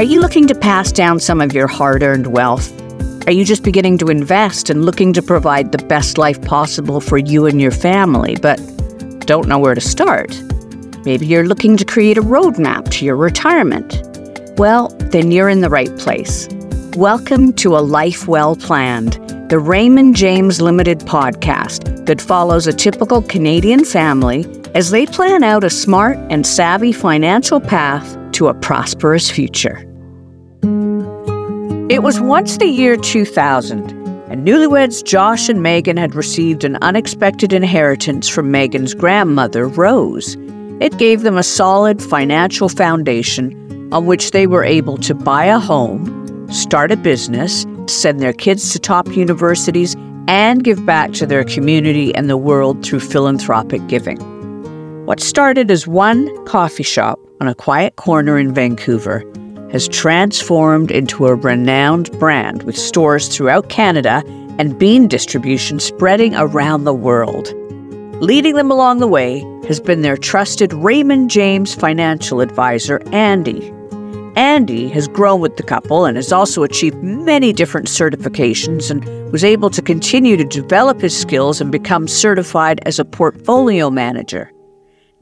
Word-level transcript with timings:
Are 0.00 0.12
you 0.12 0.22
looking 0.22 0.46
to 0.46 0.54
pass 0.54 0.90
down 0.90 1.20
some 1.20 1.42
of 1.42 1.52
your 1.52 1.66
hard 1.66 2.02
earned 2.02 2.28
wealth? 2.28 2.72
Are 3.26 3.32
you 3.32 3.44
just 3.44 3.62
beginning 3.62 3.98
to 3.98 4.08
invest 4.08 4.70
and 4.70 4.86
looking 4.86 5.12
to 5.12 5.20
provide 5.20 5.72
the 5.72 5.84
best 5.88 6.16
life 6.16 6.40
possible 6.40 7.02
for 7.02 7.18
you 7.18 7.44
and 7.44 7.60
your 7.60 7.70
family, 7.70 8.34
but 8.40 8.56
don't 9.26 9.46
know 9.46 9.58
where 9.58 9.74
to 9.74 9.80
start? 9.82 10.42
Maybe 11.04 11.26
you're 11.26 11.46
looking 11.46 11.76
to 11.76 11.84
create 11.84 12.16
a 12.16 12.22
roadmap 12.22 12.90
to 12.92 13.04
your 13.04 13.16
retirement. 13.16 14.00
Well, 14.56 14.88
then 15.10 15.32
you're 15.32 15.50
in 15.50 15.60
the 15.60 15.68
right 15.68 15.94
place. 15.98 16.48
Welcome 16.96 17.52
to 17.56 17.76
A 17.76 17.84
Life 17.84 18.26
Well 18.26 18.56
Planned, 18.56 19.18
the 19.50 19.58
Raymond 19.58 20.16
James 20.16 20.62
Limited 20.62 21.00
podcast 21.00 22.06
that 22.06 22.22
follows 22.22 22.66
a 22.66 22.72
typical 22.72 23.20
Canadian 23.20 23.84
family 23.84 24.46
as 24.74 24.92
they 24.92 25.04
plan 25.04 25.42
out 25.42 25.62
a 25.62 25.68
smart 25.68 26.16
and 26.30 26.46
savvy 26.46 26.90
financial 26.90 27.60
path 27.60 28.16
to 28.32 28.48
a 28.48 28.54
prosperous 28.54 29.30
future. 29.30 29.86
It 31.90 32.04
was 32.04 32.20
once 32.20 32.56
the 32.56 32.68
year 32.68 32.96
2000, 32.96 33.90
and 34.30 34.46
newlyweds 34.46 35.02
Josh 35.02 35.48
and 35.48 35.60
Megan 35.60 35.96
had 35.96 36.14
received 36.14 36.62
an 36.62 36.78
unexpected 36.82 37.52
inheritance 37.52 38.28
from 38.28 38.52
Megan's 38.52 38.94
grandmother, 38.94 39.66
Rose. 39.66 40.36
It 40.80 40.98
gave 40.98 41.22
them 41.22 41.36
a 41.36 41.42
solid 41.42 42.00
financial 42.00 42.68
foundation 42.68 43.88
on 43.92 44.06
which 44.06 44.30
they 44.30 44.46
were 44.46 44.62
able 44.62 44.98
to 44.98 45.16
buy 45.16 45.46
a 45.46 45.58
home, 45.58 46.48
start 46.52 46.92
a 46.92 46.96
business, 46.96 47.66
send 47.88 48.20
their 48.20 48.34
kids 48.34 48.72
to 48.72 48.78
top 48.78 49.08
universities, 49.08 49.96
and 50.28 50.62
give 50.62 50.86
back 50.86 51.10
to 51.14 51.26
their 51.26 51.42
community 51.42 52.14
and 52.14 52.30
the 52.30 52.36
world 52.36 52.84
through 52.84 53.00
philanthropic 53.00 53.84
giving. 53.88 54.16
What 55.06 55.18
started 55.18 55.72
as 55.72 55.88
one 55.88 56.46
coffee 56.46 56.84
shop 56.84 57.18
on 57.40 57.48
a 57.48 57.54
quiet 57.56 57.96
corner 57.96 58.38
in 58.38 58.54
Vancouver 58.54 59.24
has 59.72 59.88
transformed 59.88 60.90
into 60.90 61.26
a 61.26 61.34
renowned 61.34 62.10
brand 62.18 62.62
with 62.64 62.76
stores 62.76 63.28
throughout 63.28 63.68
Canada 63.68 64.22
and 64.58 64.78
bean 64.78 65.08
distribution 65.08 65.80
spreading 65.80 66.34
around 66.34 66.84
the 66.84 66.94
world. 66.94 67.54
Leading 68.22 68.54
them 68.54 68.70
along 68.70 68.98
the 68.98 69.06
way 69.06 69.40
has 69.66 69.80
been 69.80 70.02
their 70.02 70.16
trusted 70.16 70.72
Raymond 70.74 71.30
James 71.30 71.74
financial 71.74 72.40
advisor, 72.40 73.00
Andy. 73.12 73.72
Andy 74.36 74.88
has 74.88 75.08
grown 75.08 75.40
with 75.40 75.56
the 75.56 75.62
couple 75.62 76.04
and 76.04 76.16
has 76.16 76.30
also 76.32 76.62
achieved 76.62 77.02
many 77.02 77.52
different 77.52 77.88
certifications 77.88 78.90
and 78.90 79.32
was 79.32 79.44
able 79.44 79.70
to 79.70 79.82
continue 79.82 80.36
to 80.36 80.44
develop 80.44 81.00
his 81.00 81.18
skills 81.18 81.60
and 81.60 81.72
become 81.72 82.06
certified 82.06 82.80
as 82.84 82.98
a 82.98 83.04
portfolio 83.04 83.90
manager. 83.90 84.52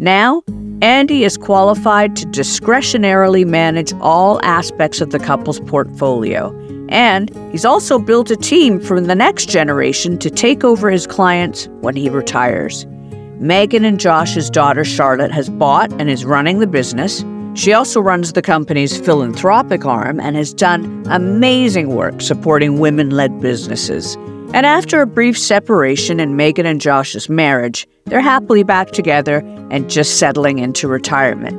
Now, 0.00 0.44
Andy 0.80 1.24
is 1.24 1.36
qualified 1.36 2.14
to 2.16 2.26
discretionarily 2.26 3.44
manage 3.44 3.92
all 3.94 4.40
aspects 4.44 5.00
of 5.00 5.10
the 5.10 5.18
couple's 5.18 5.58
portfolio. 5.58 6.54
And 6.88 7.34
he's 7.50 7.64
also 7.64 7.98
built 7.98 8.30
a 8.30 8.36
team 8.36 8.78
for 8.78 9.00
the 9.00 9.16
next 9.16 9.48
generation 9.48 10.16
to 10.18 10.30
take 10.30 10.62
over 10.62 10.88
his 10.88 11.08
clients 11.08 11.66
when 11.80 11.96
he 11.96 12.08
retires. 12.08 12.86
Megan 13.40 13.84
and 13.84 13.98
Josh's 13.98 14.50
daughter 14.50 14.84
Charlotte 14.84 15.32
has 15.32 15.48
bought 15.48 15.92
and 15.94 16.08
is 16.08 16.24
running 16.24 16.60
the 16.60 16.68
business. 16.68 17.24
She 17.54 17.72
also 17.72 18.00
runs 18.00 18.34
the 18.34 18.42
company's 18.42 19.00
philanthropic 19.00 19.84
arm 19.84 20.20
and 20.20 20.36
has 20.36 20.54
done 20.54 21.02
amazing 21.10 21.88
work 21.88 22.20
supporting 22.20 22.78
women 22.78 23.10
led 23.10 23.40
businesses. 23.40 24.14
And 24.54 24.64
after 24.64 25.02
a 25.02 25.06
brief 25.06 25.36
separation 25.36 26.20
in 26.20 26.36
Megan 26.36 26.66
and 26.66 26.80
Josh's 26.80 27.28
marriage, 27.28 27.86
they're 28.08 28.20
happily 28.20 28.62
back 28.62 28.90
together 28.90 29.38
and 29.70 29.90
just 29.90 30.18
settling 30.18 30.58
into 30.58 30.88
retirement. 30.88 31.56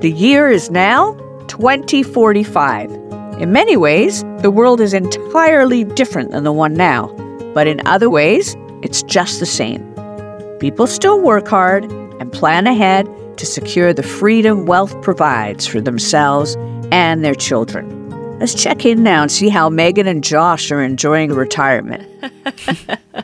The 0.00 0.10
year 0.10 0.48
is 0.48 0.70
now 0.70 1.14
2045. 1.48 2.90
In 3.40 3.52
many 3.52 3.76
ways, 3.76 4.22
the 4.40 4.50
world 4.50 4.80
is 4.80 4.92
entirely 4.92 5.84
different 5.84 6.30
than 6.30 6.44
the 6.44 6.52
one 6.52 6.74
now, 6.74 7.08
but 7.54 7.66
in 7.66 7.86
other 7.86 8.08
ways, 8.08 8.56
it's 8.82 9.02
just 9.02 9.40
the 9.40 9.46
same. 9.46 9.82
People 10.58 10.86
still 10.86 11.20
work 11.20 11.48
hard 11.48 11.84
and 12.20 12.32
plan 12.32 12.66
ahead 12.66 13.08
to 13.38 13.46
secure 13.46 13.92
the 13.92 14.02
freedom 14.02 14.66
wealth 14.66 15.00
provides 15.02 15.66
for 15.66 15.80
themselves 15.80 16.56
and 16.92 17.24
their 17.24 17.34
children. 17.34 17.93
Let's 18.40 18.62
check 18.62 18.84
in 18.84 19.02
now 19.02 19.22
and 19.22 19.30
see 19.30 19.48
how 19.48 19.70
Megan 19.70 20.06
and 20.06 20.22
Josh 20.22 20.70
are 20.70 20.82
enjoying 20.82 21.32
retirement. 21.32 22.06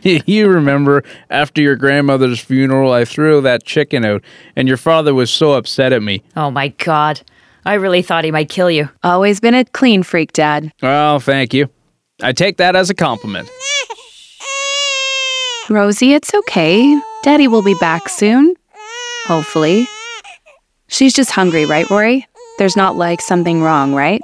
you 0.03 0.49
remember 0.49 1.03
after 1.29 1.61
your 1.61 1.77
grandmother's 1.77 2.41
funeral, 2.41 2.93
I 2.93 3.05
threw 3.05 3.41
that 3.43 3.65
chicken 3.65 4.05
out, 4.05 4.23
and 4.57 4.67
your 4.67 4.77
father 4.77 5.13
was 5.13 5.31
so 5.31 5.53
upset 5.53 5.93
at 5.93 6.03
me. 6.03 6.23
Oh 6.37 6.51
my 6.51 6.69
god. 6.69 7.21
I 7.67 7.75
really 7.75 8.01
thought 8.01 8.25
he 8.25 8.31
might 8.31 8.49
kill 8.49 8.71
you. 8.71 8.89
Always 9.03 9.41
been 9.41 9.55
a 9.55 9.65
clean 9.67 10.03
freak, 10.03 10.33
Dad. 10.33 10.73
Well, 10.81 11.21
thank 11.21 11.53
you. 11.53 11.69
I 12.23 12.33
take 12.33 12.57
that 12.57 12.75
as 12.75 12.89
a 12.89 12.95
compliment. 12.95 13.51
Rosie, 15.69 16.15
it's 16.15 16.33
okay. 16.35 17.01
Daddy 17.23 17.47
will 17.49 17.63
be 17.63 17.75
back 17.75 18.09
soon. 18.09 18.55
Hopefully. 19.27 19.87
She's 20.89 21.13
just 21.13 21.31
hungry, 21.31 21.67
right, 21.67 21.89
Rory? 21.91 22.27
There's 22.59 22.77
not 22.77 22.97
like 22.97 23.21
something 23.21 23.63
wrong, 23.63 23.95
right? 23.95 24.23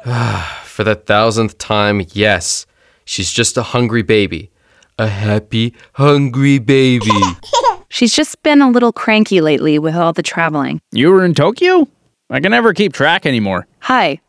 For 0.76 0.84
the 0.84 0.94
thousandth 0.94 1.56
time, 1.56 2.03
yes. 2.12 2.66
She's 3.06 3.32
just 3.32 3.56
a 3.56 3.62
hungry 3.62 4.03
baby. 4.03 4.50
A 4.98 5.06
happy, 5.06 5.72
hungry 5.94 6.59
baby. 6.59 7.09
She's 7.88 8.12
just 8.12 8.42
been 8.42 8.60
a 8.60 8.69
little 8.69 8.92
cranky 8.92 9.41
lately 9.41 9.78
with 9.78 9.97
all 9.97 10.12
the 10.12 10.22
traveling. 10.22 10.82
You 10.92 11.12
were 11.12 11.25
in 11.25 11.32
Tokyo? 11.32 11.88
I 12.28 12.41
can 12.41 12.50
never 12.50 12.75
keep 12.75 12.92
track 12.92 13.25
anymore. 13.25 13.66
Hai. 13.78 14.20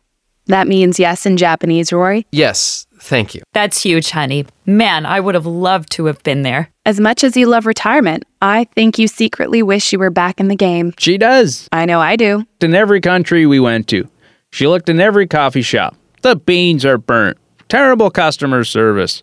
That 0.46 0.66
means 0.68 0.98
yes 0.98 1.26
in 1.26 1.36
Japanese, 1.36 1.92
Rory. 1.92 2.26
yes, 2.32 2.86
thank 2.98 3.34
you. 3.34 3.42
That's 3.52 3.82
huge, 3.82 4.08
honey. 4.08 4.46
Man, 4.64 5.04
I 5.04 5.20
would 5.20 5.34
have 5.34 5.44
loved 5.44 5.90
to 5.92 6.06
have 6.06 6.22
been 6.22 6.44
there. 6.44 6.70
As 6.86 6.98
much 6.98 7.22
as 7.24 7.36
you 7.36 7.46
love 7.46 7.66
retirement, 7.66 8.24
I 8.40 8.64
think 8.74 8.98
you 8.98 9.06
secretly 9.06 9.62
wish 9.62 9.92
you 9.92 9.98
were 9.98 10.08
back 10.08 10.40
in 10.40 10.48
the 10.48 10.56
game. 10.56 10.94
She 10.96 11.18
does. 11.18 11.68
I 11.72 11.84
know 11.84 12.00
I 12.00 12.16
do. 12.16 12.46
In 12.62 12.74
every 12.74 13.02
country 13.02 13.44
we 13.44 13.60
went 13.60 13.86
to, 13.88 14.08
she 14.50 14.66
looked 14.66 14.88
in 14.88 14.98
every 14.98 15.26
coffee 15.26 15.60
shop. 15.60 15.94
The 16.22 16.36
beans 16.36 16.84
are 16.84 16.98
burnt. 16.98 17.38
Terrible 17.68 18.10
customer 18.10 18.64
service. 18.64 19.22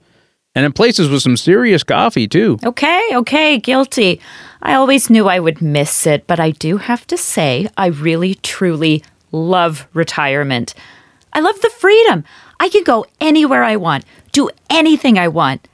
And 0.56 0.66
in 0.66 0.72
places 0.72 1.10
with 1.10 1.22
some 1.22 1.36
serious 1.36 1.84
coffee, 1.84 2.28
too. 2.28 2.58
Okay, 2.64 3.10
okay, 3.14 3.58
guilty. 3.58 4.22
I 4.62 4.76
always 4.76 5.10
knew 5.10 5.28
I 5.28 5.40
would 5.40 5.62
miss 5.62 6.08
it, 6.08 6.28
but 6.28 6.40
I 6.40 6.52
do 6.52 6.78
have 6.78 7.06
to 7.08 7.18
say, 7.18 7.68
I 7.78 7.88
really, 7.88 8.36
truly 8.36 9.04
love 9.34 9.88
retirement. 9.94 10.74
I 11.34 11.42
love 11.42 11.60
the 11.60 11.70
freedom. 11.70 12.24
I 12.60 12.70
can 12.70 12.84
go 12.84 13.06
anywhere 13.20 13.64
I 13.64 13.76
want, 13.76 14.06
do 14.32 14.50
anything 14.70 15.20
I 15.20 15.28
want. 15.28 15.68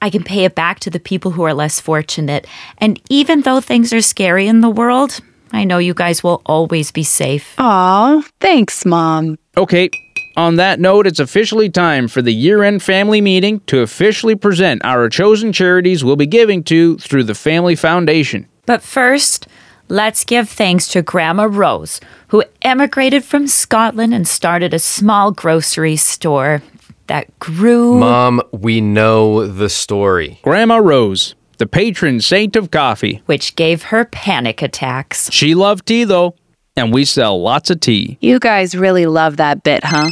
I 0.00 0.08
can 0.08 0.22
pay 0.22 0.44
it 0.44 0.54
back 0.54 0.78
to 0.80 0.90
the 0.90 1.00
people 1.00 1.32
who 1.32 1.42
are 1.42 1.52
less 1.52 1.80
fortunate. 1.80 2.46
And 2.78 3.00
even 3.10 3.42
though 3.42 3.60
things 3.60 3.92
are 3.92 4.00
scary 4.00 4.46
in 4.46 4.60
the 4.60 4.70
world, 4.70 5.18
I 5.52 5.64
know 5.64 5.78
you 5.78 5.92
guys 5.92 6.22
will 6.22 6.40
always 6.46 6.92
be 6.92 7.02
safe. 7.02 7.54
Aw, 7.58 8.22
thanks, 8.40 8.86
Mom. 8.86 9.38
Okay, 9.56 9.90
on 10.40 10.56
that 10.56 10.80
note, 10.80 11.06
it's 11.06 11.20
officially 11.20 11.68
time 11.68 12.08
for 12.08 12.22
the 12.22 12.32
year 12.32 12.62
end 12.62 12.82
family 12.82 13.20
meeting 13.20 13.60
to 13.66 13.80
officially 13.80 14.34
present 14.34 14.82
our 14.84 15.08
chosen 15.08 15.52
charities 15.52 16.02
we'll 16.02 16.16
be 16.16 16.26
giving 16.26 16.64
to 16.64 16.96
through 16.96 17.24
the 17.24 17.34
Family 17.34 17.76
Foundation. 17.76 18.48
But 18.64 18.82
first, 18.82 19.46
let's 19.88 20.24
give 20.24 20.48
thanks 20.48 20.88
to 20.88 21.02
Grandma 21.02 21.44
Rose, 21.44 22.00
who 22.28 22.42
emigrated 22.62 23.22
from 23.24 23.46
Scotland 23.46 24.14
and 24.14 24.26
started 24.26 24.72
a 24.72 24.78
small 24.78 25.30
grocery 25.30 25.96
store 25.96 26.62
that 27.08 27.38
grew. 27.38 27.98
Mom, 27.98 28.40
we 28.52 28.80
know 28.80 29.46
the 29.46 29.68
story. 29.68 30.38
Grandma 30.42 30.76
Rose, 30.78 31.34
the 31.58 31.66
patron 31.66 32.20
saint 32.20 32.56
of 32.56 32.70
coffee. 32.70 33.20
which 33.26 33.56
gave 33.56 33.82
her 33.84 34.06
panic 34.06 34.62
attacks. 34.62 35.30
She 35.32 35.54
loved 35.54 35.84
tea, 35.86 36.04
though, 36.04 36.34
and 36.76 36.94
we 36.94 37.04
sell 37.04 37.42
lots 37.42 37.68
of 37.68 37.80
tea. 37.80 38.16
You 38.22 38.38
guys 38.38 38.74
really 38.74 39.04
love 39.06 39.36
that 39.36 39.62
bit, 39.64 39.84
huh? 39.84 40.08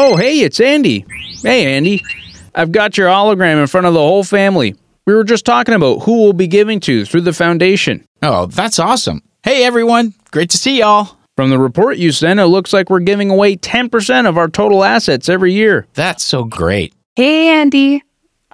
Oh, 0.00 0.14
hey, 0.14 0.42
it's 0.42 0.60
Andy. 0.60 1.04
Hey, 1.42 1.74
Andy. 1.74 2.04
I've 2.54 2.70
got 2.70 2.96
your 2.96 3.08
hologram 3.08 3.60
in 3.60 3.66
front 3.66 3.88
of 3.88 3.94
the 3.94 3.98
whole 3.98 4.22
family. 4.22 4.76
We 5.08 5.14
were 5.14 5.24
just 5.24 5.44
talking 5.44 5.74
about 5.74 6.02
who 6.02 6.22
we'll 6.22 6.32
be 6.32 6.46
giving 6.46 6.78
to 6.80 7.04
through 7.04 7.22
the 7.22 7.32
foundation. 7.32 8.04
Oh, 8.22 8.46
that's 8.46 8.78
awesome. 8.78 9.24
Hey, 9.42 9.64
everyone. 9.64 10.14
Great 10.30 10.50
to 10.50 10.56
see 10.56 10.78
y'all. 10.78 11.16
From 11.34 11.50
the 11.50 11.58
report 11.58 11.96
you 11.96 12.12
sent, 12.12 12.38
it 12.38 12.46
looks 12.46 12.72
like 12.72 12.90
we're 12.90 13.00
giving 13.00 13.28
away 13.28 13.56
10% 13.56 14.28
of 14.28 14.38
our 14.38 14.46
total 14.46 14.84
assets 14.84 15.28
every 15.28 15.52
year. 15.52 15.88
That's 15.94 16.22
so 16.22 16.44
great. 16.44 16.94
Hey, 17.16 17.48
Andy. 17.48 18.04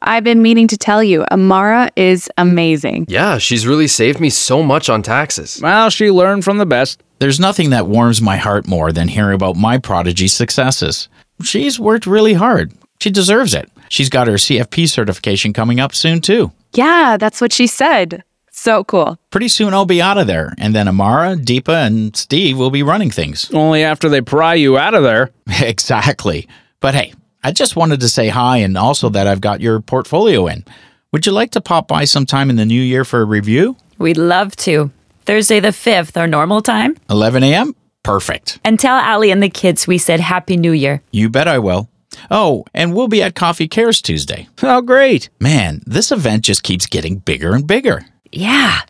I've 0.01 0.25
been 0.25 0.41
meaning 0.41 0.69
to 0.69 0.79
tell 0.79 1.05
you, 1.05 1.27
Amara 1.31 1.91
is 1.95 2.31
amazing. 2.39 3.05
Yeah, 3.07 3.37
she's 3.37 3.67
really 3.67 3.89
saved 3.89 4.19
me 4.19 4.31
so 4.31 4.63
much 4.63 4.89
on 4.89 5.03
taxes. 5.03 5.61
Well, 5.63 5.91
she 5.91 6.11
learned 6.11 6.45
from 6.45 6.57
the 6.57 6.65
best. 6.65 7.03
There's 7.19 7.39
nothing 7.39 7.71
that 7.71 7.87
warms 7.87 8.23
my 8.23 8.39
heart 8.39 8.67
more 8.67 8.93
than 8.93 9.09
hearing 9.09 9.35
about 9.35 9.57
my 9.57 9.77
prodigy's 9.77 10.33
successes. 10.33 11.09
She's 11.43 11.79
worked 11.79 12.07
really 12.07 12.35
hard. 12.35 12.73
She 13.01 13.11
deserves 13.11 13.55
it. 13.55 13.71
She's 13.89 14.09
got 14.09 14.27
her 14.27 14.35
CFP 14.35 14.89
certification 14.89 15.53
coming 15.53 15.81
up 15.81 15.95
soon, 15.95 16.21
too. 16.21 16.53
Yeah, 16.73 17.17
that's 17.19 17.41
what 17.41 17.53
she 17.53 17.67
said. 17.67 18.25
So 18.51 18.85
cool. 18.85 19.19
Pretty 19.31 19.49
soon 19.49 19.75
I'll 19.75 19.85
be 19.85 20.01
out 20.01 20.17
of 20.17 20.27
there, 20.27 20.55
and 20.59 20.75
then 20.75 20.87
Amara, 20.89 21.35
Deepa, 21.37 21.87
and 21.87 22.17
Steve 22.17 22.57
will 22.57 22.71
be 22.71 22.83
running 22.83 23.11
things. 23.11 23.51
Only 23.53 23.83
after 23.83 24.09
they 24.09 24.21
pry 24.21 24.55
you 24.55 24.79
out 24.79 24.95
of 24.95 25.03
there. 25.03 25.31
exactly. 25.61 26.49
But 26.81 26.95
hey, 26.95 27.13
I 27.43 27.51
just 27.53 27.77
wanted 27.77 28.01
to 28.01 28.09
say 28.09 28.29
hi 28.29 28.59
and 28.59 28.79
also 28.79 29.09
that 29.11 29.27
I've 29.27 29.41
got 29.41 29.61
your 29.61 29.81
portfolio 29.81 30.47
in. 30.47 30.65
Would 31.13 31.27
you 31.27 31.33
like 31.33 31.51
to 31.53 31.61
pop 31.61 31.89
by 31.89 32.05
sometime 32.07 32.49
in 32.49 32.57
the 32.57 32.65
new 32.65 32.81
year 32.81 33.05
for 33.05 33.21
a 33.21 33.25
review? 33.25 33.77
We'd 33.99 34.17
love 34.17 34.57
to. 34.57 34.91
Thursday 35.27 35.61
the 35.61 35.69
5th, 35.69 36.17
our 36.17 36.27
normal 36.27 36.63
time. 36.63 36.97
11 37.11 37.43
a.m.? 37.43 37.75
Perfect. 38.05 38.61
And 38.63 38.79
tell 38.79 38.97
Allie 38.97 39.33
and 39.33 39.43
the 39.43 39.49
kids 39.49 39.89
we 39.89 39.99
said 39.99 40.21
Happy 40.21 40.57
New 40.57 40.73
Year. 40.73 41.03
You 41.11 41.29
bet 41.29 41.49
I 41.49 41.59
will. 41.59 41.89
Oh, 42.31 42.65
and 42.73 42.95
we'll 42.95 43.09
be 43.09 43.23
at 43.23 43.35
Coffee 43.35 43.67
Cares 43.67 44.01
Tuesday. 44.01 44.47
Oh, 44.63 44.83
great. 44.83 45.29
Man, 45.41 45.83
this 45.85 46.13
event 46.13 46.45
just 46.45 46.63
keeps 46.63 46.87
getting 46.87 47.17
bigger 47.17 47.55
and 47.55 47.67
bigger. 47.67 48.07
Yeah, 48.31 48.83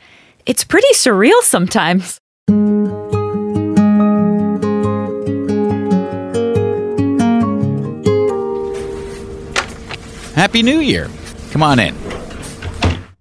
it's 0.45 0.65
pretty 0.65 0.93
surreal 0.93 1.41
sometimes. 1.41 2.19
Happy 10.35 10.63
New 10.63 10.81
Year. 10.81 11.09
Come 11.53 11.63
on 11.63 11.79
in. 11.79 11.95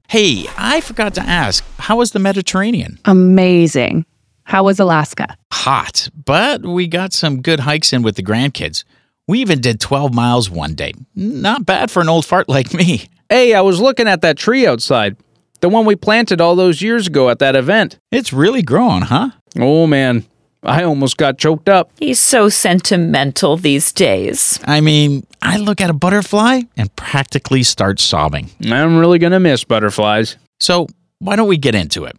Hey, 0.09 0.45
I 0.57 0.81
forgot 0.81 1.13
to 1.15 1.21
ask, 1.21 1.63
how 1.77 1.97
was 1.97 2.11
the 2.11 2.19
Mediterranean? 2.19 2.99
Amazing. 3.05 4.05
How 4.43 4.63
was 4.63 4.79
Alaska? 4.79 5.37
Hot, 5.63 6.09
but 6.25 6.65
we 6.65 6.87
got 6.87 7.13
some 7.13 7.41
good 7.41 7.61
hikes 7.61 7.93
in 7.93 8.01
with 8.03 8.17
the 8.17 8.21
grandkids. 8.21 8.83
We 9.29 9.39
even 9.39 9.61
did 9.61 9.79
12 9.79 10.13
miles 10.13 10.49
one 10.49 10.75
day. 10.75 10.91
Not 11.15 11.65
bad 11.65 11.89
for 11.89 12.01
an 12.01 12.09
old 12.09 12.25
fart 12.25 12.49
like 12.49 12.73
me. 12.73 13.07
Hey, 13.29 13.53
I 13.53 13.61
was 13.61 13.79
looking 13.79 14.05
at 14.05 14.19
that 14.23 14.37
tree 14.37 14.67
outside. 14.67 15.15
The 15.61 15.69
one 15.69 15.85
we 15.85 15.95
planted 15.95 16.41
all 16.41 16.57
those 16.57 16.81
years 16.81 17.07
ago 17.07 17.29
at 17.29 17.39
that 17.39 17.55
event. 17.55 17.97
It's 18.11 18.33
really 18.33 18.61
grown, 18.61 19.03
huh? 19.03 19.29
Oh, 19.57 19.87
man. 19.87 20.25
I 20.63 20.83
almost 20.83 21.15
got 21.15 21.37
choked 21.37 21.69
up. 21.69 21.91
He's 21.97 22.19
so 22.19 22.49
sentimental 22.49 23.55
these 23.55 23.93
days. 23.93 24.59
I 24.65 24.81
mean, 24.81 25.25
I 25.41 25.55
look 25.55 25.79
at 25.79 25.89
a 25.89 25.93
butterfly 25.93 26.63
and 26.75 26.93
practically 26.97 27.63
start 27.63 28.01
sobbing. 28.01 28.49
I'm 28.65 28.97
really 28.97 29.17
going 29.17 29.31
to 29.31 29.39
miss 29.39 29.63
butterflies. 29.63 30.35
So, 30.59 30.87
why 31.19 31.37
don't 31.37 31.47
we 31.47 31.55
get 31.55 31.73
into 31.73 32.03
it? 32.03 32.17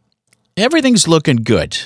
Everything's 0.56 1.06
looking 1.06 1.36
good. 1.36 1.76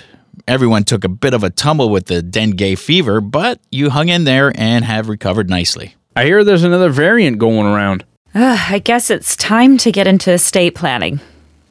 Everyone 0.49 0.85
took 0.85 1.05
a 1.05 1.11
bit 1.11 1.35
of 1.35 1.45
a 1.45 1.51
tumble 1.51 1.91
with 1.91 2.07
the 2.07 2.23
dengue 2.23 2.79
fever, 2.79 3.21
but 3.21 3.61
you 3.71 3.91
hung 3.91 4.09
in 4.09 4.25
there 4.25 4.51
and 4.55 4.83
have 4.83 5.11
recovered 5.11 5.51
nicely. 5.51 5.95
I 6.17 6.25
hear 6.25 6.43
there's 6.43 6.65
another 6.65 6.89
variant 6.89 7.37
going 7.37 7.67
around. 7.67 8.03
Ugh, 8.35 8.59
I 8.71 8.79
guess 8.79 9.11
it's 9.11 9.37
time 9.37 9.77
to 9.77 9.93
get 9.93 10.07
into 10.07 10.33
estate 10.33 10.75
planning. 10.75 11.21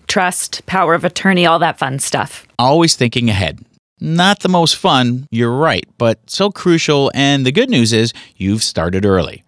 Trust, 0.06 0.64
power 0.68 0.94
of 0.94 1.04
attorney, 1.04 1.48
all 1.48 1.58
that 1.58 1.80
fun 1.80 1.98
stuff. 1.98 2.46
Always 2.60 2.96
thinking 2.96 3.32
ahead. 3.32 3.66
Not 4.00 4.42
the 4.42 4.50
most 4.50 4.76
fun, 4.76 5.28
you're 5.32 5.58
right, 5.58 5.86
but 5.98 6.20
so 6.30 6.52
crucial, 6.52 7.12
and 7.16 7.48
the 7.48 7.52
good 7.52 7.72
news 7.72 7.94
is 7.94 8.14
you've 8.36 8.62
started 8.62 9.08
early. 9.08 9.44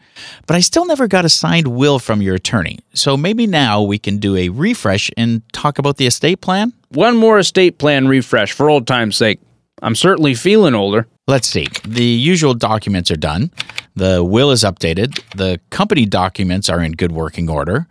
But 0.47 0.55
I 0.55 0.59
still 0.59 0.85
never 0.85 1.07
got 1.07 1.25
a 1.25 1.29
signed 1.29 1.67
will 1.67 1.99
from 1.99 2.21
your 2.21 2.35
attorney, 2.35 2.79
so 2.93 3.17
maybe 3.17 3.47
now 3.47 3.81
we 3.81 3.97
can 3.97 4.17
do 4.17 4.35
a 4.35 4.49
refresh 4.49 5.09
and 5.17 5.41
talk 5.53 5.79
about 5.79 5.97
the 5.97 6.07
estate 6.07 6.41
plan? 6.41 6.73
One 6.89 7.17
more 7.17 7.39
estate 7.39 7.77
plan 7.77 8.07
refresh 8.07 8.51
for 8.51 8.69
old 8.69 8.87
time's 8.87 9.15
sake. 9.15 9.39
I'm 9.81 9.95
certainly 9.95 10.33
feeling 10.33 10.75
older. 10.75 11.07
Let's 11.27 11.47
see. 11.47 11.67
The 11.87 12.03
usual 12.03 12.53
documents 12.53 13.11
are 13.11 13.15
done. 13.15 13.51
The 13.95 14.23
will 14.23 14.51
is 14.51 14.63
updated. 14.63 15.21
The 15.35 15.59
company 15.69 16.05
documents 16.05 16.69
are 16.69 16.81
in 16.81 16.93
good 16.93 17.11
working 17.11 17.49
order. 17.49 17.87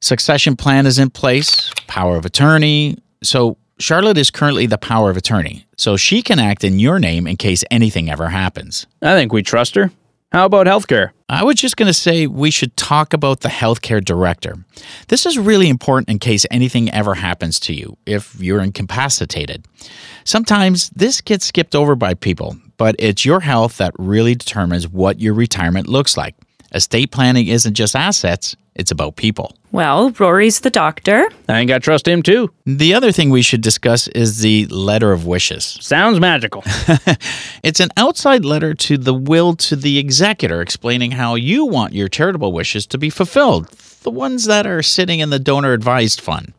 Succession 0.00 0.56
plan 0.56 0.84
is 0.86 0.98
in 0.98 1.10
place. 1.10 1.70
Power 1.86 2.16
of 2.16 2.26
attorney. 2.26 2.98
So 3.22 3.56
Charlotte 3.78 4.18
is 4.18 4.30
currently 4.30 4.66
the 4.66 4.78
power 4.78 5.10
of 5.10 5.16
attorney, 5.16 5.66
so 5.76 5.96
she 5.96 6.22
can 6.22 6.38
act 6.38 6.64
in 6.64 6.78
your 6.78 6.98
name 6.98 7.26
in 7.26 7.36
case 7.36 7.64
anything 7.70 8.10
ever 8.10 8.28
happens. 8.28 8.86
I 9.00 9.14
think 9.14 9.32
we 9.32 9.42
trust 9.42 9.74
her. 9.74 9.90
How 10.32 10.46
about 10.46 10.66
healthcare? 10.66 11.10
I 11.28 11.44
was 11.44 11.56
just 11.56 11.76
going 11.76 11.88
to 11.88 11.92
say 11.92 12.26
we 12.26 12.50
should 12.50 12.74
talk 12.78 13.12
about 13.12 13.40
the 13.40 13.50
healthcare 13.50 14.02
directive. 14.02 14.64
This 15.08 15.26
is 15.26 15.36
really 15.36 15.68
important 15.68 16.08
in 16.08 16.18
case 16.18 16.46
anything 16.50 16.90
ever 16.90 17.14
happens 17.14 17.60
to 17.60 17.74
you 17.74 17.98
if 18.06 18.34
you're 18.40 18.62
incapacitated. 18.62 19.66
Sometimes 20.24 20.88
this 20.96 21.20
gets 21.20 21.44
skipped 21.44 21.74
over 21.74 21.94
by 21.94 22.14
people, 22.14 22.56
but 22.78 22.96
it's 22.98 23.26
your 23.26 23.40
health 23.40 23.76
that 23.76 23.92
really 23.98 24.34
determines 24.34 24.88
what 24.88 25.20
your 25.20 25.34
retirement 25.34 25.86
looks 25.86 26.16
like. 26.16 26.34
Estate 26.74 27.10
planning 27.10 27.48
isn't 27.48 27.74
just 27.74 27.94
assets, 27.94 28.56
it's 28.74 28.90
about 28.90 29.16
people. 29.16 29.54
Well, 29.72 30.10
Rory's 30.12 30.60
the 30.60 30.70
doctor. 30.70 31.28
I 31.48 31.60
ain't 31.60 31.68
got 31.68 31.78
to 31.78 31.80
trust 31.80 32.08
him 32.08 32.22
too. 32.22 32.50
The 32.64 32.94
other 32.94 33.12
thing 33.12 33.30
we 33.30 33.42
should 33.42 33.60
discuss 33.60 34.08
is 34.08 34.40
the 34.40 34.66
letter 34.66 35.12
of 35.12 35.26
wishes. 35.26 35.78
Sounds 35.80 36.20
magical. 36.20 36.62
it's 37.62 37.80
an 37.80 37.90
outside 37.96 38.44
letter 38.44 38.74
to 38.74 38.96
the 38.96 39.14
will 39.14 39.54
to 39.56 39.76
the 39.76 39.98
executor 39.98 40.60
explaining 40.62 41.12
how 41.12 41.34
you 41.34 41.66
want 41.66 41.92
your 41.92 42.08
charitable 42.08 42.52
wishes 42.52 42.86
to 42.86 42.98
be 42.98 43.10
fulfilled, 43.10 43.68
the 44.02 44.10
ones 44.10 44.44
that 44.46 44.66
are 44.66 44.82
sitting 44.82 45.20
in 45.20 45.30
the 45.30 45.38
donor 45.38 45.72
advised 45.72 46.20
fund. 46.20 46.52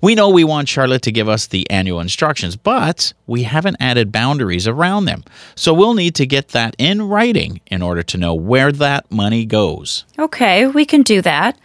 We 0.00 0.14
know 0.14 0.28
we 0.28 0.44
want 0.44 0.68
Charlotte 0.68 1.02
to 1.02 1.12
give 1.12 1.28
us 1.28 1.46
the 1.46 1.68
annual 1.70 2.00
instructions, 2.00 2.56
but 2.56 3.12
we 3.26 3.44
haven't 3.44 3.76
added 3.80 4.12
boundaries 4.12 4.66
around 4.66 5.06
them. 5.06 5.24
So 5.54 5.72
we'll 5.72 5.94
need 5.94 6.14
to 6.16 6.26
get 6.26 6.48
that 6.48 6.76
in 6.78 7.02
writing 7.02 7.60
in 7.66 7.82
order 7.82 8.02
to 8.02 8.18
know 8.18 8.34
where 8.34 8.72
that 8.72 9.10
money 9.10 9.44
goes. 9.44 10.04
Okay, 10.18 10.66
we 10.66 10.84
can 10.84 11.02
do 11.02 11.22
that. 11.22 11.58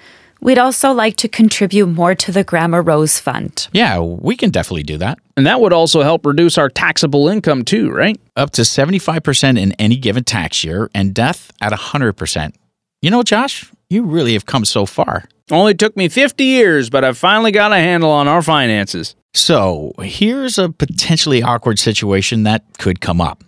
We'd 0.44 0.58
also 0.58 0.92
like 0.92 1.18
to 1.18 1.28
contribute 1.28 1.86
more 1.86 2.16
to 2.16 2.32
the 2.32 2.44
Grandma 2.44 2.82
Rose 2.84 3.20
Fund. 3.20 3.68
Yeah, 3.74 4.00
we 4.00 4.36
can 4.36 4.50
definitely 4.50 4.82
do 4.82 4.98
that. 4.98 5.20
And 5.38 5.46
that 5.46 5.62
would 5.62 5.72
also 5.72 6.02
help 6.02 6.26
reduce 6.26 6.58
our 6.58 6.68
taxable 6.68 7.28
income 7.28 7.64
too, 7.64 7.92
right? 7.92 8.20
Up 8.36 8.50
to 8.52 8.64
75% 8.64 9.60
in 9.60 9.74
any 9.74 9.98
given 9.98 10.24
tax 10.24 10.64
year 10.64 10.90
and 10.96 11.14
death 11.14 11.52
at 11.62 11.72
100%. 11.72 12.56
You 13.04 13.12
know, 13.12 13.22
Josh, 13.22 13.72
you 13.92 14.04
really 14.04 14.34
have 14.34 14.48
come 14.48 14.66
so 14.66 14.88
far. 14.88 15.26
Only 15.52 15.74
took 15.74 15.96
me 15.98 16.08
50 16.10 16.44
years, 16.44 16.90
but 16.90 17.04
I've 17.04 17.18
finally 17.18 17.52
got 17.52 17.72
a 17.72 17.78
handle 17.78 18.10
on 18.12 18.28
our 18.28 18.42
finances. 18.42 19.16
So, 19.34 19.94
here's 20.02 20.58
a 20.58 20.70
potentially 20.70 21.42
awkward 21.42 21.80
situation 21.80 22.44
that 22.44 22.64
could 22.80 23.00
come 23.02 23.22
up. 23.22 23.44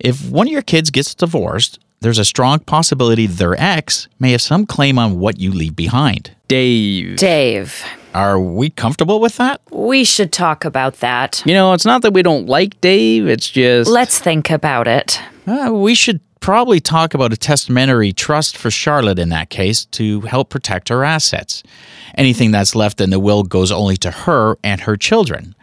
If 0.00 0.28
one 0.28 0.46
of 0.46 0.52
your 0.52 0.62
kids 0.62 0.90
gets 0.90 1.14
divorced, 1.14 1.78
there's 2.00 2.18
a 2.18 2.24
strong 2.24 2.60
possibility 2.60 3.26
their 3.26 3.60
ex 3.60 4.08
may 4.18 4.32
have 4.32 4.42
some 4.42 4.66
claim 4.66 4.98
on 4.98 5.18
what 5.18 5.38
you 5.40 5.50
leave 5.52 5.74
behind. 5.76 6.32
Dave. 6.48 7.16
Dave, 7.16 7.84
Are 8.14 8.40
we 8.40 8.70
comfortable 8.70 9.20
with 9.20 9.36
that? 9.36 9.60
we 9.70 10.02
should 10.04 10.32
talk 10.32 10.64
about 10.64 10.94
that. 11.00 11.42
You 11.44 11.54
know, 11.54 11.72
it's 11.72 11.84
not 11.84 12.02
that 12.02 12.12
we 12.14 12.22
don't 12.22 12.46
like 12.46 12.80
Dave, 12.80 13.26
it's 13.26 13.50
just. 13.50 13.90
Let's 13.90 14.18
think 14.18 14.50
about 14.50 14.88
it. 14.88 15.20
Uh, 15.46 15.70
we 15.72 15.94
should 15.94 16.20
probably 16.40 16.80
talk 16.80 17.14
about 17.14 17.32
a 17.32 17.36
testamentary 17.36 18.12
trust 18.12 18.56
for 18.56 18.70
Charlotte 18.70 19.18
in 19.18 19.28
that 19.30 19.50
case 19.50 19.84
to 19.86 20.20
help 20.22 20.50
protect 20.50 20.88
her 20.88 21.04
assets. 21.04 21.62
Anything 22.16 22.50
that's 22.50 22.74
left 22.74 23.00
in 23.00 23.10
the 23.10 23.20
will 23.20 23.42
goes 23.42 23.70
only 23.70 23.96
to 23.98 24.10
her 24.10 24.56
and 24.62 24.82
her 24.82 24.96
children. 24.96 25.54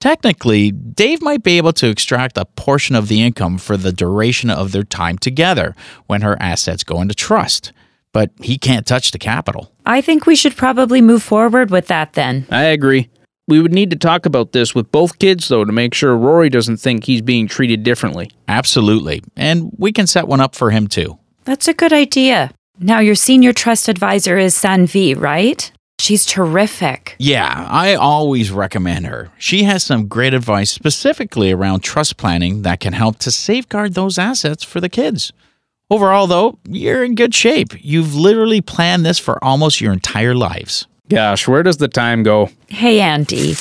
Technically, 0.00 0.72
Dave 0.72 1.22
might 1.22 1.44
be 1.44 1.58
able 1.58 1.72
to 1.74 1.88
extract 1.88 2.36
a 2.36 2.44
portion 2.44 2.96
of 2.96 3.06
the 3.06 3.22
income 3.22 3.56
for 3.56 3.76
the 3.76 3.92
duration 3.92 4.50
of 4.50 4.72
their 4.72 4.82
time 4.82 5.16
together 5.16 5.76
when 6.08 6.22
her 6.22 6.36
assets 6.40 6.82
go 6.82 7.00
into 7.00 7.14
trust, 7.14 7.72
but 8.12 8.30
he 8.40 8.58
can't 8.58 8.84
touch 8.84 9.12
the 9.12 9.18
capital. 9.18 9.70
I 9.86 10.00
think 10.00 10.26
we 10.26 10.34
should 10.34 10.56
probably 10.56 11.00
move 11.00 11.22
forward 11.22 11.70
with 11.70 11.86
that 11.86 12.14
then. 12.14 12.46
I 12.50 12.64
agree. 12.64 13.10
We 13.52 13.60
would 13.60 13.74
need 13.74 13.90
to 13.90 13.96
talk 13.96 14.24
about 14.24 14.52
this 14.52 14.74
with 14.74 14.90
both 14.90 15.18
kids, 15.18 15.48
though, 15.48 15.62
to 15.62 15.72
make 15.72 15.92
sure 15.92 16.16
Rory 16.16 16.48
doesn't 16.48 16.78
think 16.78 17.04
he's 17.04 17.20
being 17.20 17.46
treated 17.46 17.82
differently. 17.82 18.30
Absolutely. 18.48 19.22
And 19.36 19.70
we 19.76 19.92
can 19.92 20.06
set 20.06 20.26
one 20.26 20.40
up 20.40 20.54
for 20.54 20.70
him 20.70 20.86
too. 20.86 21.18
That's 21.44 21.68
a 21.68 21.74
good 21.74 21.92
idea. 21.92 22.54
Now, 22.78 23.00
your 23.00 23.14
senior 23.14 23.52
trust 23.52 23.90
advisor 23.90 24.38
is 24.38 24.54
Sanvi, 24.54 25.14
right? 25.20 25.70
She's 26.00 26.24
terrific. 26.24 27.14
Yeah, 27.18 27.66
I 27.68 27.94
always 27.94 28.50
recommend 28.50 29.04
her. 29.08 29.30
She 29.36 29.64
has 29.64 29.84
some 29.84 30.08
great 30.08 30.32
advice 30.32 30.70
specifically 30.70 31.52
around 31.52 31.80
trust 31.80 32.16
planning 32.16 32.62
that 32.62 32.80
can 32.80 32.94
help 32.94 33.18
to 33.18 33.30
safeguard 33.30 33.92
those 33.92 34.18
assets 34.18 34.64
for 34.64 34.80
the 34.80 34.88
kids. 34.88 35.30
Overall, 35.90 36.26
though, 36.26 36.58
you're 36.66 37.04
in 37.04 37.16
good 37.16 37.34
shape. 37.34 37.74
You've 37.84 38.14
literally 38.14 38.62
planned 38.62 39.04
this 39.04 39.18
for 39.18 39.44
almost 39.44 39.82
your 39.82 39.92
entire 39.92 40.34
lives. 40.34 40.86
Gosh, 41.08 41.46
where 41.48 41.62
does 41.62 41.76
the 41.78 41.88
time 41.88 42.22
go? 42.22 42.48
Hey, 42.68 43.00
Andy. 43.00 43.54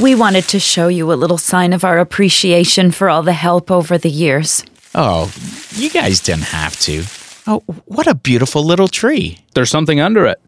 We 0.00 0.14
wanted 0.14 0.44
to 0.48 0.60
show 0.60 0.88
you 0.88 1.12
a 1.12 1.14
little 1.14 1.38
sign 1.38 1.72
of 1.72 1.84
our 1.84 1.98
appreciation 1.98 2.90
for 2.92 3.08
all 3.10 3.22
the 3.22 3.32
help 3.32 3.70
over 3.70 3.98
the 3.98 4.10
years. 4.10 4.64
Oh, 4.94 5.32
you 5.74 5.90
guys 5.90 6.20
didn't 6.20 6.44
have 6.44 6.78
to. 6.80 7.04
Oh, 7.46 7.60
what 7.86 8.06
a 8.06 8.14
beautiful 8.14 8.64
little 8.64 8.88
tree. 8.88 9.38
There's 9.54 9.70
something 9.70 10.00
under 10.00 10.26
it. 10.26 10.40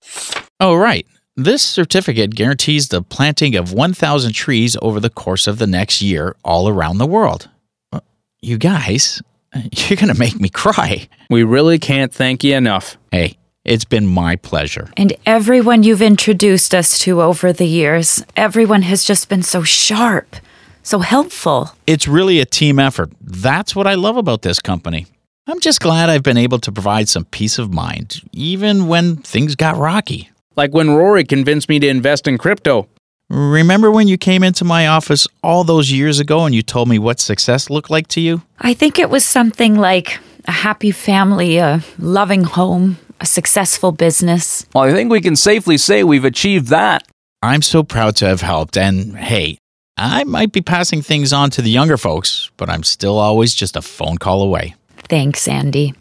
Oh, 0.60 0.74
right. 0.76 1.06
This 1.36 1.62
certificate 1.62 2.34
guarantees 2.34 2.88
the 2.88 3.02
planting 3.02 3.56
of 3.56 3.72
1,000 3.72 4.32
trees 4.32 4.76
over 4.80 5.00
the 5.00 5.10
course 5.10 5.46
of 5.46 5.58
the 5.58 5.66
next 5.66 6.00
year 6.00 6.36
all 6.44 6.68
around 6.68 6.98
the 6.98 7.06
world. 7.06 7.48
Uh, 7.92 8.00
You 8.40 8.56
guys, 8.58 9.20
you're 9.72 9.96
going 9.96 10.12
to 10.12 10.18
make 10.18 10.38
me 10.38 10.48
cry. 10.50 11.08
We 11.30 11.42
really 11.42 11.78
can't 11.80 12.12
thank 12.12 12.44
you 12.44 12.54
enough. 12.54 12.96
Hey, 13.10 13.36
It's 13.64 13.86
been 13.86 14.06
my 14.06 14.36
pleasure. 14.36 14.90
And 14.94 15.14
everyone 15.24 15.84
you've 15.84 16.02
introduced 16.02 16.74
us 16.74 16.98
to 17.00 17.22
over 17.22 17.50
the 17.50 17.66
years, 17.66 18.22
everyone 18.36 18.82
has 18.82 19.04
just 19.04 19.30
been 19.30 19.42
so 19.42 19.62
sharp, 19.62 20.36
so 20.82 20.98
helpful. 20.98 21.70
It's 21.86 22.06
really 22.06 22.40
a 22.40 22.44
team 22.44 22.78
effort. 22.78 23.10
That's 23.22 23.74
what 23.74 23.86
I 23.86 23.94
love 23.94 24.18
about 24.18 24.42
this 24.42 24.60
company. 24.60 25.06
I'm 25.46 25.60
just 25.60 25.80
glad 25.80 26.10
I've 26.10 26.22
been 26.22 26.36
able 26.36 26.58
to 26.58 26.70
provide 26.70 27.08
some 27.08 27.24
peace 27.24 27.58
of 27.58 27.72
mind, 27.72 28.20
even 28.32 28.86
when 28.86 29.16
things 29.16 29.54
got 29.56 29.78
rocky. 29.78 30.30
Like 30.56 30.74
when 30.74 30.90
Rory 30.90 31.24
convinced 31.24 31.70
me 31.70 31.78
to 31.78 31.88
invest 31.88 32.28
in 32.28 32.36
crypto. 32.36 32.86
Remember 33.30 33.90
when 33.90 34.08
you 34.08 34.18
came 34.18 34.42
into 34.42 34.66
my 34.66 34.86
office 34.86 35.26
all 35.42 35.64
those 35.64 35.90
years 35.90 36.20
ago 36.20 36.44
and 36.44 36.54
you 36.54 36.60
told 36.60 36.90
me 36.90 36.98
what 36.98 37.18
success 37.18 37.70
looked 37.70 37.88
like 37.88 38.08
to 38.08 38.20
you? 38.20 38.42
I 38.58 38.74
think 38.74 38.98
it 38.98 39.08
was 39.08 39.24
something 39.24 39.76
like 39.76 40.18
a 40.46 40.52
happy 40.52 40.90
family, 40.90 41.56
a 41.56 41.82
loving 41.98 42.44
home, 42.44 42.98
a 43.20 43.26
successful 43.26 43.92
business. 43.92 44.66
Well, 44.74 44.84
I 44.84 44.92
think 44.92 45.10
we 45.10 45.20
can 45.20 45.36
safely 45.36 45.78
say 45.78 46.04
we've 46.04 46.24
achieved 46.24 46.68
that. 46.68 47.06
I'm 47.42 47.62
so 47.62 47.82
proud 47.82 48.16
to 48.16 48.26
have 48.26 48.40
helped, 48.40 48.76
and 48.76 49.16
hey, 49.16 49.58
I 49.96 50.24
might 50.24 50.52
be 50.52 50.60
passing 50.62 51.02
things 51.02 51.32
on 51.32 51.50
to 51.50 51.62
the 51.62 51.70
younger 51.70 51.96
folks, 51.96 52.50
but 52.56 52.70
I'm 52.70 52.82
still 52.82 53.18
always 53.18 53.54
just 53.54 53.76
a 53.76 53.82
phone 53.82 54.18
call 54.18 54.42
away. 54.42 54.74
Thanks, 55.08 55.46
Andy. 55.46 55.94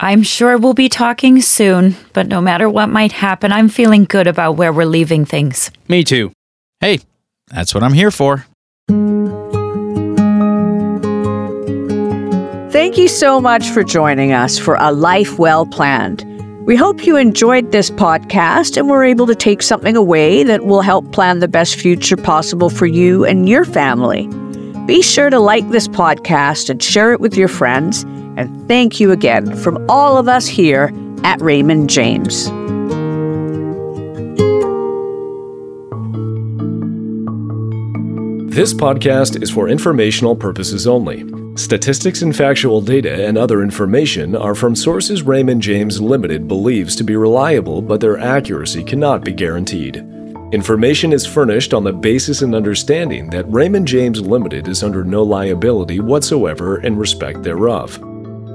I'm 0.00 0.22
sure 0.22 0.56
we'll 0.56 0.72
be 0.72 0.88
talking 0.88 1.42
soon, 1.42 1.94
but 2.14 2.26
no 2.26 2.40
matter 2.40 2.68
what 2.70 2.88
might 2.88 3.12
happen, 3.12 3.52
I'm 3.52 3.68
feeling 3.68 4.04
good 4.04 4.26
about 4.26 4.52
where 4.52 4.72
we're 4.72 4.86
leaving 4.86 5.26
things. 5.26 5.70
Me 5.88 6.02
too. 6.02 6.32
Hey, 6.80 7.00
that's 7.48 7.74
what 7.74 7.82
I'm 7.82 7.92
here 7.92 8.10
for. 8.10 8.46
Thank 12.70 12.96
you 12.96 13.08
so 13.08 13.40
much 13.40 13.68
for 13.68 13.84
joining 13.84 14.32
us 14.32 14.58
for 14.58 14.76
A 14.76 14.90
Life 14.90 15.38
Well 15.38 15.66
Planned. 15.66 16.24
We 16.70 16.76
hope 16.76 17.04
you 17.04 17.16
enjoyed 17.16 17.72
this 17.72 17.90
podcast 17.90 18.76
and 18.76 18.88
were 18.88 19.02
able 19.02 19.26
to 19.26 19.34
take 19.34 19.60
something 19.60 19.96
away 19.96 20.44
that 20.44 20.64
will 20.66 20.82
help 20.82 21.10
plan 21.10 21.40
the 21.40 21.48
best 21.48 21.74
future 21.74 22.16
possible 22.16 22.70
for 22.70 22.86
you 22.86 23.24
and 23.24 23.48
your 23.48 23.64
family. 23.64 24.28
Be 24.86 25.02
sure 25.02 25.30
to 25.30 25.40
like 25.40 25.68
this 25.70 25.88
podcast 25.88 26.70
and 26.70 26.80
share 26.80 27.12
it 27.12 27.18
with 27.18 27.36
your 27.36 27.48
friends. 27.48 28.04
And 28.36 28.68
thank 28.68 29.00
you 29.00 29.10
again 29.10 29.56
from 29.56 29.84
all 29.90 30.16
of 30.16 30.28
us 30.28 30.46
here 30.46 30.92
at 31.24 31.42
Raymond 31.42 31.90
James. 31.90 32.44
This 38.54 38.72
podcast 38.72 39.42
is 39.42 39.50
for 39.50 39.68
informational 39.68 40.36
purposes 40.36 40.86
only. 40.86 41.24
Statistics 41.56 42.22
and 42.22 42.34
factual 42.34 42.80
data 42.80 43.26
and 43.26 43.36
other 43.36 43.62
information 43.62 44.36
are 44.36 44.54
from 44.54 44.76
sources 44.76 45.24
Raymond 45.24 45.60
James 45.60 46.00
Limited 46.00 46.46
believes 46.46 46.94
to 46.96 47.04
be 47.04 47.16
reliable, 47.16 47.82
but 47.82 48.00
their 48.00 48.18
accuracy 48.18 48.84
cannot 48.84 49.24
be 49.24 49.32
guaranteed. 49.32 49.96
Information 50.52 51.12
is 51.12 51.26
furnished 51.26 51.74
on 51.74 51.82
the 51.82 51.92
basis 51.92 52.42
and 52.42 52.54
understanding 52.54 53.30
that 53.30 53.50
Raymond 53.50 53.86
James 53.86 54.20
Limited 54.20 54.68
is 54.68 54.82
under 54.82 55.02
no 55.02 55.22
liability 55.22 56.00
whatsoever 56.00 56.80
in 56.82 56.96
respect 56.96 57.42
thereof. 57.42 57.98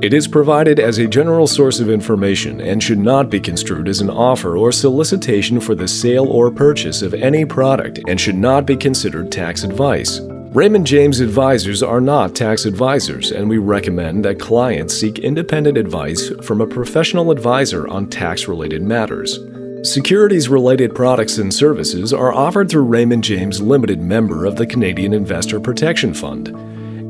It 0.02 0.14
is 0.14 0.28
provided 0.28 0.80
as 0.80 0.98
a 0.98 1.08
general 1.08 1.48
source 1.48 1.80
of 1.80 1.90
information 1.90 2.62
and 2.62 2.82
should 2.82 3.00
not 3.00 3.30
be 3.30 3.40
construed 3.40 3.88
as 3.88 4.02
an 4.02 4.10
offer 4.10 4.58
or 4.58 4.72
solicitation 4.72 5.60
for 5.60 5.76
the 5.76 5.88
sale 5.88 6.28
or 6.28 6.52
purchase 6.52 7.02
of 7.02 7.14
any 7.14 7.46
product 7.46 8.00
and 8.08 8.20
should 8.20 8.38
not 8.38 8.66
be 8.66 8.78
considered 8.78 9.32
tax 9.32 9.64
advice. 9.64 10.20
Raymond 10.56 10.88
James 10.88 11.20
advisors 11.20 11.84
are 11.84 12.00
not 12.00 12.34
tax 12.34 12.64
advisors, 12.64 13.34
and 13.34 13.50
we 13.50 13.58
recommend 13.58 14.24
that 14.24 14.40
clients 14.40 14.94
seek 14.94 15.20
independent 15.20 15.78
advice 15.78 16.30
from 16.44 16.62
a 16.62 16.66
professional 16.66 17.30
advisor 17.30 17.86
on 17.90 18.08
tax 18.08 18.48
related 18.48 18.82
matters. 18.82 19.38
Securities 19.84 20.48
related 20.48 20.96
products 20.96 21.40
and 21.40 21.54
services 21.54 22.14
are 22.14 22.32
offered 22.32 22.70
through 22.70 22.86
Raymond 22.86 23.22
James 23.22 23.62
Limited, 23.62 24.00
member 24.00 24.46
of 24.46 24.56
the 24.56 24.66
Canadian 24.66 25.12
Investor 25.12 25.60
Protection 25.60 26.14
Fund. 26.14 26.48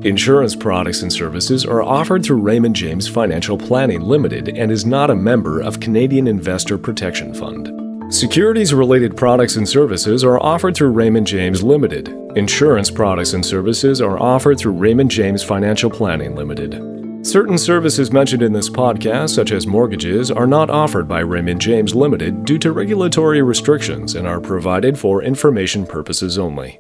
Insurance 0.04 0.56
products 0.56 1.04
and 1.04 1.14
services 1.14 1.68
are 1.68 1.84
offered 1.84 2.26
through 2.26 2.42
Raymond 2.42 2.76
James 2.76 3.08
Financial 3.08 3.60
Planning 3.60 4.02
Limited 4.02 4.58
and 4.58 4.72
is 4.72 4.88
not 4.88 5.12
a 5.12 5.16
member 5.16 5.60
of 5.60 5.80
Canadian 5.80 6.26
Investor 6.26 6.80
Protection 6.80 7.32
Fund. 7.32 7.85
Securities 8.10 8.74
related 8.74 9.18
products 9.18 9.56
and 9.56 9.68
services 9.68 10.24
are 10.24 10.40
offered 10.42 10.76
through 10.76 10.92
Raymond 10.92 11.26
James 11.26 11.64
Limited. 11.64 12.10
Insurance 12.38 12.92
products 12.92 13.34
and 13.34 13.44
services 13.44 14.00
are 14.00 14.20
offered 14.20 14.60
through 14.60 14.74
Raymond 14.74 15.10
James 15.10 15.44
Financial 15.44 15.90
Planning 15.90 16.36
Limited. 16.36 17.26
Certain 17.26 17.58
services 17.58 18.14
mentioned 18.14 18.44
in 18.44 18.54
this 18.54 18.70
podcast, 18.70 19.32
such 19.32 19.52
as 19.52 19.66
mortgages, 19.66 20.30
are 20.30 20.46
not 20.46 20.70
offered 20.70 21.08
by 21.08 21.22
Raymond 21.22 21.60
James 21.60 21.96
Limited 21.96 22.46
due 22.46 22.60
to 22.60 22.72
regulatory 22.72 23.42
restrictions 23.42 24.14
and 24.14 24.28
are 24.28 24.40
provided 24.40 25.00
for 25.00 25.24
information 25.24 25.88
purposes 25.88 26.38
only. 26.38 26.80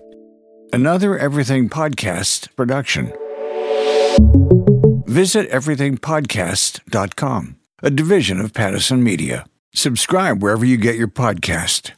Another 0.71 1.17
Everything 1.17 1.69
Podcast 1.69 2.55
production. 2.55 3.11
Visit 5.07 5.49
everythingpodcast.com, 5.49 7.55
a 7.81 7.89
division 7.89 8.39
of 8.39 8.53
Pattison 8.53 9.03
Media. 9.03 9.47
Subscribe 9.77 10.41
wherever 10.41 10.63
you 10.63 10.77
get 10.77 10.95
your 10.95 11.09
podcast. 11.09 11.95